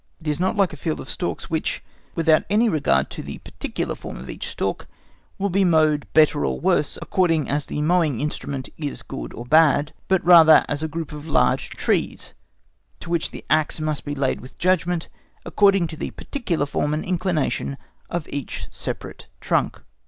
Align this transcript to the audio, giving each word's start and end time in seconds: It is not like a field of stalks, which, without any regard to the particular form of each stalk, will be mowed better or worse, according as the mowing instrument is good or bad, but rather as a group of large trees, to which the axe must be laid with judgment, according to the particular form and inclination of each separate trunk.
It 0.19 0.27
is 0.27 0.39
not 0.39 0.55
like 0.57 0.73
a 0.73 0.77
field 0.77 0.99
of 0.99 1.07
stalks, 1.11 1.47
which, 1.51 1.83
without 2.15 2.43
any 2.49 2.67
regard 2.69 3.11
to 3.11 3.21
the 3.21 3.37
particular 3.37 3.93
form 3.93 4.17
of 4.17 4.31
each 4.31 4.47
stalk, 4.47 4.87
will 5.37 5.51
be 5.51 5.63
mowed 5.63 6.07
better 6.11 6.43
or 6.43 6.59
worse, 6.59 6.97
according 7.03 7.47
as 7.47 7.67
the 7.67 7.83
mowing 7.83 8.19
instrument 8.19 8.67
is 8.79 9.03
good 9.03 9.31
or 9.31 9.45
bad, 9.45 9.93
but 10.07 10.25
rather 10.25 10.65
as 10.67 10.81
a 10.81 10.87
group 10.87 11.11
of 11.11 11.27
large 11.27 11.69
trees, 11.69 12.33
to 12.99 13.11
which 13.11 13.29
the 13.29 13.45
axe 13.47 13.79
must 13.79 14.03
be 14.03 14.15
laid 14.15 14.41
with 14.41 14.57
judgment, 14.57 15.07
according 15.45 15.85
to 15.85 15.95
the 15.97 16.09
particular 16.09 16.65
form 16.65 16.95
and 16.95 17.05
inclination 17.05 17.77
of 18.09 18.27
each 18.29 18.65
separate 18.71 19.27
trunk. 19.39 19.83